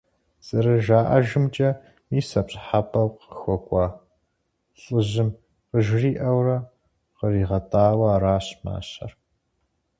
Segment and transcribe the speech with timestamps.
[0.45, 1.69] Зэрыжаӏэжымкӏэ,
[2.09, 3.85] мис а пщӏыхьэпӏэу къыхуэкӏуэ
[4.81, 5.29] лӏыжьым
[5.69, 6.57] къыжриӏэурэ
[7.15, 9.11] къригъэтӏауэ аращ мащэр.